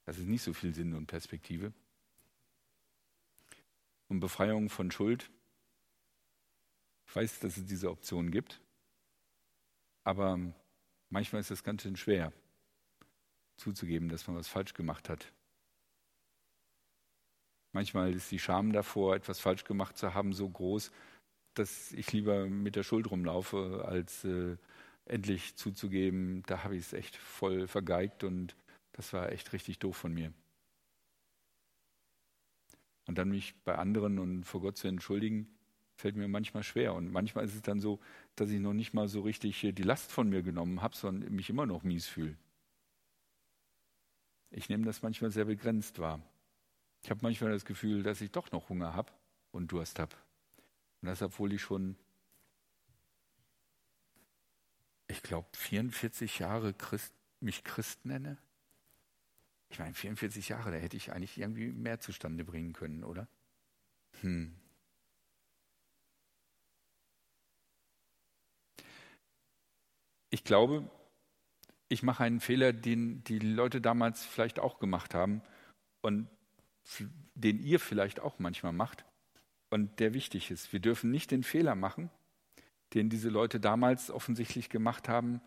Das 0.04 0.18
ist 0.18 0.26
nicht 0.26 0.42
so 0.42 0.52
viel 0.52 0.74
Sinn 0.74 0.94
und 0.94 1.06
Perspektive. 1.06 1.72
Und 4.08 4.20
Befreiung 4.20 4.68
von 4.68 4.90
Schuld. 4.90 5.30
Ich 7.06 7.16
weiß, 7.16 7.40
dass 7.40 7.56
es 7.56 7.66
diese 7.66 7.90
Option 7.90 8.30
gibt, 8.30 8.60
aber 10.04 10.38
manchmal 11.08 11.40
ist 11.40 11.50
es 11.50 11.64
ganz 11.64 11.82
schön 11.82 11.96
schwer 11.96 12.32
zuzugeben, 13.56 14.08
dass 14.08 14.26
man 14.26 14.36
was 14.36 14.48
falsch 14.48 14.74
gemacht 14.74 15.08
hat. 15.08 15.32
Manchmal 17.72 18.12
ist 18.14 18.30
die 18.30 18.38
Scham 18.38 18.72
davor, 18.72 19.14
etwas 19.14 19.40
falsch 19.40 19.64
gemacht 19.64 19.96
zu 19.96 20.14
haben, 20.14 20.32
so 20.32 20.48
groß, 20.48 20.90
dass 21.54 21.92
ich 21.92 22.12
lieber 22.12 22.46
mit 22.46 22.76
der 22.76 22.82
Schuld 22.82 23.10
rumlaufe, 23.10 23.84
als 23.86 24.24
äh, 24.24 24.56
endlich 25.04 25.56
zuzugeben, 25.56 26.42
da 26.46 26.64
habe 26.64 26.76
ich 26.76 26.82
es 26.82 26.92
echt 26.92 27.16
voll 27.16 27.66
vergeigt 27.66 28.24
und 28.24 28.56
das 28.92 29.12
war 29.12 29.30
echt 29.30 29.52
richtig 29.52 29.78
doof 29.78 29.96
von 29.96 30.12
mir. 30.12 30.32
Und 33.06 33.18
dann 33.18 33.30
mich 33.30 33.54
bei 33.64 33.76
anderen 33.76 34.18
und 34.18 34.44
vor 34.44 34.60
Gott 34.60 34.76
zu 34.76 34.86
entschuldigen, 34.86 35.48
fällt 35.96 36.16
mir 36.16 36.28
manchmal 36.28 36.62
schwer. 36.62 36.94
Und 36.94 37.10
manchmal 37.12 37.44
ist 37.44 37.54
es 37.54 37.62
dann 37.62 37.80
so, 37.80 38.00
dass 38.36 38.50
ich 38.50 38.60
noch 38.60 38.72
nicht 38.72 38.94
mal 38.94 39.08
so 39.08 39.22
richtig 39.22 39.60
die 39.60 39.82
Last 39.82 40.12
von 40.12 40.28
mir 40.28 40.42
genommen 40.42 40.80
habe, 40.80 40.96
sondern 40.96 41.32
mich 41.34 41.50
immer 41.50 41.66
noch 41.66 41.82
mies 41.82 42.06
fühle. 42.06 42.36
Ich 44.50 44.68
nehme 44.68 44.84
das 44.84 45.02
manchmal 45.02 45.30
sehr 45.30 45.44
begrenzt 45.44 45.98
wahr. 45.98 46.20
Ich 47.02 47.10
habe 47.10 47.20
manchmal 47.22 47.52
das 47.52 47.64
Gefühl, 47.64 48.02
dass 48.02 48.20
ich 48.20 48.30
doch 48.30 48.52
noch 48.52 48.68
Hunger 48.68 48.94
habe 48.94 49.12
und 49.52 49.72
Durst 49.72 49.98
habe. 49.98 50.14
Und 51.00 51.08
das, 51.08 51.22
obwohl 51.22 51.52
ich 51.52 51.62
schon, 51.62 51.96
ich 55.08 55.22
glaube, 55.22 55.48
44 55.54 56.38
Jahre 56.38 56.74
Christ, 56.74 57.14
mich 57.40 57.64
Christ 57.64 58.04
nenne. 58.04 58.36
Ich 59.70 59.78
meine, 59.78 59.94
44 59.94 60.48
Jahre, 60.48 60.72
da 60.72 60.76
hätte 60.76 60.96
ich 60.96 61.12
eigentlich 61.12 61.38
irgendwie 61.38 61.72
mehr 61.72 62.00
zustande 62.00 62.44
bringen 62.44 62.72
können, 62.72 63.04
oder? 63.04 63.28
Hm. 64.20 64.54
Ich 70.28 70.44
glaube, 70.44 70.90
ich 71.88 72.02
mache 72.02 72.24
einen 72.24 72.40
Fehler, 72.40 72.72
den 72.72 73.24
die 73.24 73.38
Leute 73.38 73.80
damals 73.80 74.24
vielleicht 74.24 74.58
auch 74.58 74.78
gemacht 74.78 75.14
haben 75.14 75.42
und 76.02 76.28
den 77.34 77.58
ihr 77.60 77.80
vielleicht 77.80 78.20
auch 78.20 78.38
manchmal 78.38 78.72
macht 78.72 79.04
und 79.70 80.00
der 80.00 80.14
wichtig 80.14 80.50
ist. 80.50 80.72
Wir 80.72 80.80
dürfen 80.80 81.10
nicht 81.10 81.30
den 81.30 81.42
Fehler 81.42 81.74
machen, 81.74 82.10
den 82.94 83.08
diese 83.08 83.28
Leute 83.28 83.60
damals 83.60 84.10
offensichtlich 84.10 84.68
gemacht 84.68 85.08
haben, 85.08 85.40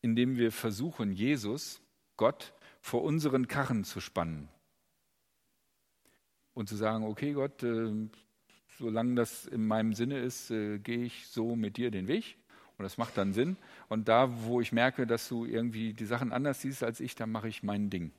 indem 0.00 0.36
wir 0.36 0.52
versuchen, 0.52 1.12
Jesus, 1.12 1.80
Gott, 2.16 2.54
vor 2.80 3.02
unseren 3.02 3.48
Karren 3.48 3.84
zu 3.84 4.00
spannen. 4.00 4.48
Und 6.54 6.68
zu 6.68 6.76
sagen, 6.76 7.04
okay 7.04 7.32
Gott, 7.32 7.62
äh, 7.62 8.08
solange 8.78 9.14
das 9.14 9.46
in 9.46 9.66
meinem 9.66 9.92
Sinne 9.92 10.18
ist, 10.18 10.50
äh, 10.50 10.78
gehe 10.78 11.04
ich 11.04 11.26
so 11.28 11.56
mit 11.56 11.76
dir 11.76 11.90
den 11.90 12.08
Weg. 12.08 12.36
Und 12.76 12.84
das 12.84 12.96
macht 12.96 13.16
dann 13.16 13.32
Sinn. 13.32 13.56
Und 13.88 14.08
da, 14.08 14.44
wo 14.44 14.60
ich 14.60 14.72
merke, 14.72 15.06
dass 15.06 15.28
du 15.28 15.44
irgendwie 15.44 15.94
die 15.94 16.06
Sachen 16.06 16.32
anders 16.32 16.62
siehst 16.62 16.84
als 16.84 17.00
ich, 17.00 17.16
dann 17.16 17.30
mache 17.30 17.48
ich 17.48 17.64
mein 17.64 17.90
Ding. 17.90 18.12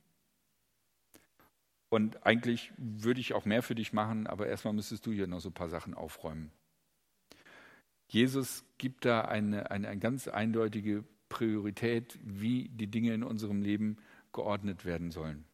Und 1.90 2.26
eigentlich 2.26 2.72
würde 2.78 3.20
ich 3.20 3.34
auch 3.34 3.46
mehr 3.46 3.64
für 3.64 3.76
dich 3.76 3.94
machen, 3.94 4.28
aber 4.28 4.48
erstmal 4.48 4.74
müsstest 4.74 5.06
du 5.06 5.12
hier 5.12 5.28
noch 5.28 5.40
so 5.40 5.50
ein 5.50 5.54
paar 5.54 5.70
Sachen 5.70 5.96
aufräumen. 5.96 6.52
Jesus 8.08 8.64
gibt 8.78 9.06
da 9.06 9.22
eine, 9.22 9.72
eine, 9.72 9.88
eine 9.88 10.00
ganz 10.00 10.28
eindeutige 10.28 11.04
Priorität, 11.30 12.20
wie 12.24 12.70
die 12.70 12.88
Dinge 12.88 13.14
in 13.14 13.24
unserem 13.24 13.62
Leben 13.62 13.98
geordnet 14.34 14.86
werden 14.86 15.12
sollen. 15.12 15.46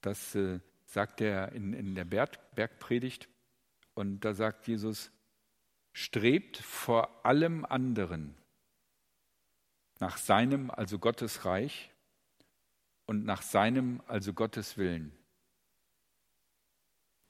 Das 0.00 0.34
äh, 0.34 0.60
sagt 0.84 1.20
er 1.20 1.52
in, 1.52 1.72
in 1.72 1.94
der 1.94 2.04
Berg, 2.04 2.54
Bergpredigt. 2.54 3.28
Und 3.94 4.20
da 4.24 4.34
sagt 4.34 4.66
Jesus, 4.68 5.10
strebt 5.92 6.56
vor 6.56 7.24
allem 7.26 7.64
anderen 7.64 8.36
nach 9.98 10.16
seinem, 10.16 10.70
also 10.70 10.98
Gottes 10.98 11.44
Reich 11.44 11.90
und 13.06 13.24
nach 13.24 13.42
seinem, 13.42 14.00
also 14.06 14.32
Gottes 14.32 14.76
Willen. 14.76 15.17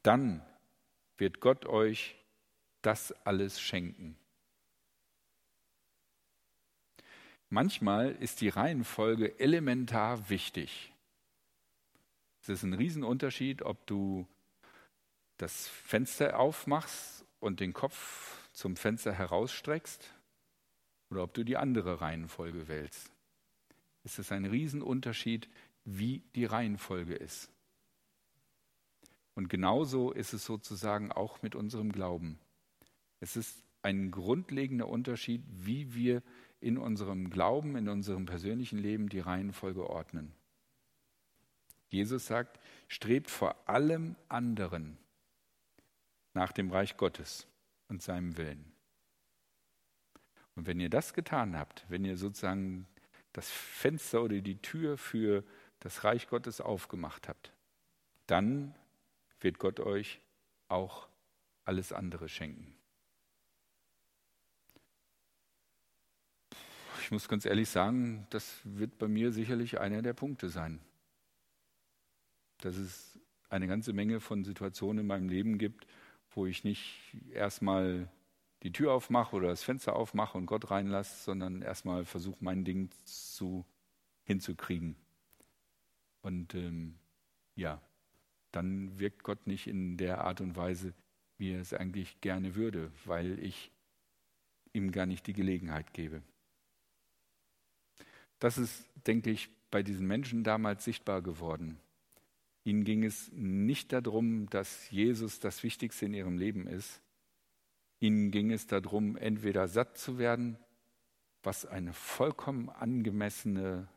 Dann 0.03 0.43
wird 1.17 1.41
Gott 1.41 1.67
euch 1.67 2.17
das 2.83 3.13
alles 3.27 3.61
schenken. 3.61 4.17
Manchmal 7.51 8.13
ist 8.13 8.41
die 8.41 8.51
Reihenfolge 8.51 9.41
elementar 9.41 10.29
wichtig. 10.29 10.93
Es 12.43 12.51
ist 12.51 12.63
ein 12.63 12.75
Riesenunterschied, 12.75 13.63
ob 13.63 13.87
du 13.87 14.27
das 15.39 15.69
Fenster 15.69 16.39
aufmachst 16.39 17.25
und 17.41 17.61
den 17.61 17.73
Kopf 17.73 18.49
zum 18.53 18.77
Fenster 18.77 19.13
herausstreckst 19.13 20.13
oder 21.11 21.23
ob 21.23 21.33
du 21.35 21.45
die 21.45 21.57
andere 21.57 22.01
Reihenfolge 22.01 22.69
wählst. 22.69 23.13
Es 24.05 24.19
ist 24.19 24.33
ein 24.33 24.45
Riesenunterschied, 24.45 25.49
wie 25.85 26.23
die 26.35 26.45
Reihenfolge 26.45 27.15
ist. 27.15 27.51
Und 29.39 29.49
genauso 29.49 30.11
ist 30.11 30.33
es 30.33 30.45
sozusagen 30.45 31.13
auch 31.13 31.43
mit 31.43 31.55
unserem 31.55 31.93
Glauben. 31.93 32.41
Es 33.21 33.37
ist 33.37 33.63
ein 33.83 34.11
grundlegender 34.11 34.89
Unterschied, 34.89 35.45
wie 35.49 35.95
wir 35.95 36.25
in 36.59 36.77
unserem 36.77 37.31
Glauben, 37.31 37.77
in 37.77 37.89
unserem 37.89 38.27
persönlichen 38.27 38.81
Leben 38.81 39.09
die 39.09 39.21
Reihenfolge 39.21 39.89
ordnen. 39.89 40.33
Jesus 41.89 42.27
sagt, 42.27 42.59
strebt 42.89 43.31
vor 43.31 43.55
allem 43.69 44.17
anderen 44.29 44.99
nach 46.35 46.51
dem 46.51 46.73
Reich 46.73 46.97
Gottes 46.97 47.47
und 47.87 48.03
seinem 48.03 48.37
Willen. 48.39 48.73
Und 50.57 50.67
wenn 50.67 50.81
ihr 50.81 50.91
das 50.91 51.15
getan 51.15 51.57
habt, 51.57 51.87
wenn 51.89 52.05
ihr 52.05 52.17
sozusagen 52.17 52.89
das 53.35 53.49
Fenster 53.49 54.21
oder 54.21 54.41
die 54.41 54.61
Tür 54.61 54.99
für 54.99 55.45
das 55.79 56.03
Reich 56.03 56.27
Gottes 56.27 56.61
aufgemacht 56.61 57.29
habt, 57.29 57.53
dann 58.27 58.75
wird 59.41 59.59
Gott 59.59 59.81
euch 59.81 60.21
auch 60.69 61.09
alles 61.65 61.93
andere 61.93 62.29
schenken. 62.29 62.79
ich 67.09 67.13
muss 67.13 67.27
ganz 67.27 67.47
ehrlich 67.47 67.71
sagen, 67.71 68.27
das 68.29 68.61
wird 68.65 68.99
bei 68.99 69.09
mir 69.09 69.33
sicherlich 69.33 69.81
einer 69.81 70.03
der 70.03 70.13
Punkte 70.13 70.51
sein. 70.51 70.79
Dass 72.59 72.77
es 72.77 73.19
eine 73.49 73.67
ganze 73.67 73.95
Menge 73.95 74.21
von 74.21 74.45
Situationen 74.45 74.99
in 74.99 75.07
meinem 75.07 75.31
Leben 75.31 75.57
gibt, 75.57 75.87
wo 76.33 76.45
ich 76.45 76.65
nicht 76.65 77.17
erstmal 77.33 78.11
die 78.63 78.73
Tür 78.73 78.93
aufmache 78.93 79.35
oder 79.35 79.49
das 79.49 79.63
Fenster 79.63 79.97
aufmache 79.97 80.37
und 80.37 80.45
Gott 80.45 80.71
reinlasse, 80.71 81.25
sondern 81.25 81.63
erstmal 81.63 82.05
versuche, 82.05 82.37
mein 82.41 82.67
Ding 82.67 82.91
zu, 83.05 83.65
hinzukriegen. 84.25 84.95
Und 86.21 86.55
ähm, 86.55 86.99
ja, 87.55 87.81
dann 88.53 88.99
wirkt 88.99 89.23
Gott 89.23 89.47
nicht 89.47 89.67
in 89.67 89.97
der 89.97 90.25
Art 90.25 90.41
und 90.41 90.57
Weise, 90.57 90.95
wie 91.37 91.53
er 91.53 91.61
es 91.61 91.73
eigentlich 91.73 92.21
gerne 92.21 92.55
würde, 92.55 92.91
weil 93.05 93.39
ich 93.39 93.71
ihm 94.73 94.93
gar 94.93 95.07
nicht 95.07 95.27
die 95.27 95.33
Gelegenheit 95.33 95.93
gebe. 95.93 96.23
Das 98.39 98.59
ist, 98.59 98.89
denke 99.07 99.31
ich, 99.31 99.51
bei 99.71 99.83
diesen 99.83 100.07
Menschen 100.07 100.45
damals 100.45 100.85
sichtbar 100.85 101.23
geworden. 101.23 101.79
Ihnen 102.65 102.85
ging 102.85 103.05
es 103.05 103.31
nicht 103.33 103.93
darum, 103.93 104.49
dass 104.51 104.91
Jesus 104.91 105.41
das 105.41 105.63
Wichtigste 105.63 106.07
in 106.07 106.15
ihrem 106.15 106.39
Leben 106.39 106.67
ist. 106.67 107.01
Ihnen 108.01 108.31
ging 108.31 108.53
es 108.53 108.67
darum, 108.67 109.17
entweder 109.17 109.69
satt 109.69 109.99
zu 109.99 110.19
werden, 110.19 110.57
was 111.43 111.67
eine 111.67 111.93
vollkommen 111.93 112.69
angemessene 112.69 113.89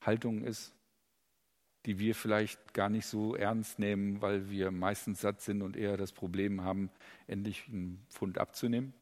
Haltung 0.00 0.42
ist, 0.42 0.75
die 1.86 1.98
wir 1.98 2.14
vielleicht 2.14 2.74
gar 2.74 2.88
nicht 2.88 3.06
so 3.06 3.36
ernst 3.36 3.78
nehmen, 3.78 4.20
weil 4.20 4.50
wir 4.50 4.70
meistens 4.72 5.20
satt 5.20 5.40
sind 5.40 5.62
und 5.62 5.76
eher 5.76 5.96
das 5.96 6.12
Problem 6.12 6.62
haben, 6.62 6.90
endlich 7.28 7.68
einen 7.68 8.04
Pfund 8.10 8.38
abzunehmen. 8.38 8.92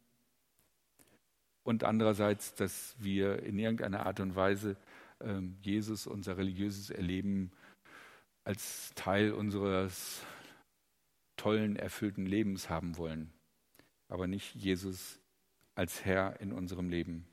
und 1.65 1.83
andererseits, 1.83 2.55
dass 2.55 2.95
wir 2.99 3.43
in 3.43 3.59
irgendeiner 3.59 4.05
Art 4.05 4.21
und 4.21 4.37
Weise 4.37 4.77
ähm, 5.21 5.57
Jesus, 5.63 6.07
unser 6.07 6.37
religiöses 6.37 6.91
Erleben 6.91 7.51
als 8.45 8.93
Teil 8.95 9.33
unseres 9.33 10.23
tollen, 11.37 11.77
erfüllten 11.77 12.27
Lebens 12.27 12.69
haben 12.69 12.99
wollen, 12.99 13.33
aber 14.09 14.27
nicht 14.27 14.55
Jesus 14.55 15.19
als 15.75 16.05
Herr 16.05 16.39
in 16.41 16.53
unserem 16.53 16.91
Leben. 16.91 17.27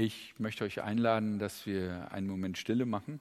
Ich 0.00 0.38
möchte 0.38 0.62
euch 0.62 0.80
einladen, 0.80 1.40
dass 1.40 1.66
wir 1.66 2.12
einen 2.12 2.28
Moment 2.28 2.56
Stille 2.56 2.86
machen. 2.86 3.18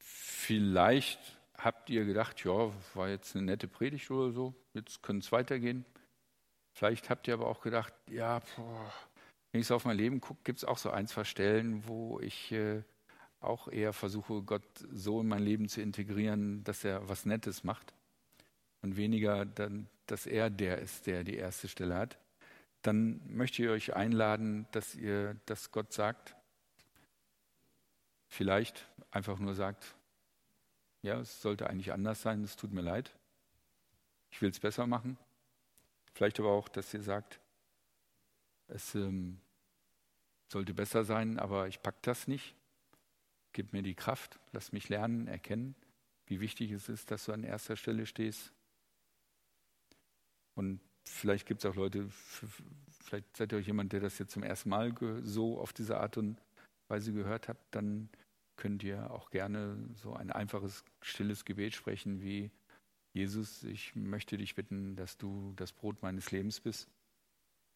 Vielleicht 0.00 1.20
habt 1.56 1.90
ihr 1.90 2.04
gedacht, 2.04 2.42
ja, 2.42 2.72
war 2.94 3.08
jetzt 3.08 3.36
eine 3.36 3.44
nette 3.44 3.68
Predigt 3.68 4.10
oder 4.10 4.32
so, 4.32 4.52
jetzt 4.74 5.04
können 5.04 5.20
es 5.20 5.30
weitergehen. 5.30 5.84
Vielleicht 6.72 7.08
habt 7.08 7.28
ihr 7.28 7.34
aber 7.34 7.46
auch 7.46 7.60
gedacht, 7.60 7.94
ja, 8.10 8.40
boah, 8.56 8.92
wenn 9.52 9.60
ich 9.60 9.68
so 9.68 9.76
auf 9.76 9.84
mein 9.84 9.96
Leben 9.96 10.20
gucke, 10.20 10.40
gibt 10.42 10.58
es 10.58 10.64
auch 10.64 10.78
so 10.78 10.90
ein, 10.90 11.06
zwei 11.06 11.22
Stellen, 11.22 11.86
wo 11.86 12.18
ich 12.18 12.50
äh, 12.50 12.82
auch 13.38 13.68
eher 13.68 13.92
versuche, 13.92 14.42
Gott 14.42 14.66
so 14.90 15.20
in 15.20 15.28
mein 15.28 15.44
Leben 15.44 15.68
zu 15.68 15.82
integrieren, 15.82 16.64
dass 16.64 16.82
er 16.82 17.08
was 17.08 17.26
Nettes 17.26 17.62
macht 17.62 17.94
und 18.82 18.96
weniger, 18.96 19.44
dann, 19.44 19.86
dass 20.06 20.26
er 20.26 20.50
der 20.50 20.78
ist, 20.78 21.06
der 21.06 21.22
die 21.22 21.36
erste 21.36 21.68
Stelle 21.68 21.94
hat 21.94 22.18
dann 22.82 23.20
möchte 23.26 23.62
ich 23.62 23.68
euch 23.68 23.96
einladen, 23.96 24.66
dass 24.72 24.94
ihr 24.94 25.36
das 25.46 25.70
Gott 25.70 25.92
sagt. 25.92 26.36
Vielleicht 28.28 28.88
einfach 29.10 29.38
nur 29.38 29.54
sagt, 29.54 29.94
ja, 31.02 31.20
es 31.20 31.40
sollte 31.40 31.68
eigentlich 31.68 31.92
anders 31.92 32.22
sein, 32.22 32.42
es 32.42 32.56
tut 32.56 32.72
mir 32.72 32.82
leid. 32.82 33.16
Ich 34.30 34.42
will 34.42 34.50
es 34.50 34.60
besser 34.60 34.86
machen. 34.86 35.18
Vielleicht 36.14 36.40
aber 36.40 36.50
auch, 36.50 36.68
dass 36.68 36.92
ihr 36.94 37.02
sagt, 37.02 37.40
es 38.68 38.94
ähm, 38.94 39.38
sollte 40.48 40.74
besser 40.74 41.04
sein, 41.04 41.38
aber 41.38 41.68
ich 41.68 41.82
packe 41.82 41.98
das 42.02 42.26
nicht. 42.26 42.54
Gib 43.52 43.72
mir 43.72 43.82
die 43.82 43.94
Kraft, 43.94 44.38
lass 44.52 44.72
mich 44.72 44.88
lernen, 44.88 45.28
erkennen, 45.28 45.74
wie 46.26 46.40
wichtig 46.40 46.70
es 46.72 46.88
ist, 46.88 47.10
dass 47.10 47.24
du 47.24 47.32
an 47.32 47.44
erster 47.44 47.76
Stelle 47.76 48.06
stehst. 48.06 48.52
Und 50.54 50.80
vielleicht 51.08 51.46
gibt 51.46 51.64
es 51.64 51.70
auch 51.70 51.76
Leute, 51.76 52.08
vielleicht 53.04 53.36
seid 53.36 53.52
ihr 53.52 53.58
auch 53.58 53.66
jemand, 53.66 53.92
der 53.92 54.00
das 54.00 54.18
jetzt 54.18 54.32
zum 54.32 54.42
ersten 54.42 54.68
Mal 54.68 54.94
so 55.22 55.58
auf 55.60 55.72
diese 55.72 55.98
Art 55.98 56.16
und 56.16 56.40
Weise 56.88 57.12
gehört 57.12 57.48
hat, 57.48 57.58
dann 57.70 58.08
könnt 58.56 58.82
ihr 58.82 59.10
auch 59.10 59.30
gerne 59.30 59.76
so 59.94 60.14
ein 60.14 60.30
einfaches, 60.30 60.84
stilles 61.00 61.44
Gebet 61.44 61.74
sprechen 61.74 62.22
wie 62.22 62.50
Jesus, 63.12 63.64
ich 63.64 63.96
möchte 63.96 64.36
dich 64.36 64.54
bitten, 64.54 64.94
dass 64.94 65.16
du 65.16 65.54
das 65.56 65.72
Brot 65.72 66.02
meines 66.02 66.30
Lebens 66.32 66.60
bist 66.60 66.88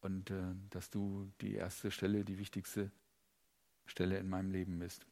und 0.01 0.29
äh, 0.29 0.53
dass 0.69 0.91
du 0.91 1.31
die 1.41 1.55
erste 1.55 1.89
Stelle, 1.89 2.23
die 2.23 2.37
wichtigste 2.37 2.91
Stelle 3.85 4.19
in 4.19 4.29
meinem 4.29 4.51
Leben 4.51 4.77
bist. 4.77 5.07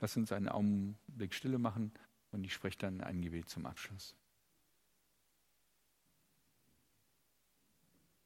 Lass 0.00 0.16
uns 0.16 0.30
einen 0.30 0.48
Augenblick 0.48 1.34
Stille 1.34 1.58
machen 1.58 1.92
und 2.30 2.44
ich 2.44 2.54
spreche 2.54 2.78
dann 2.78 3.00
ein 3.00 3.20
Gebet 3.20 3.48
zum 3.48 3.66
Abschluss. 3.66 4.14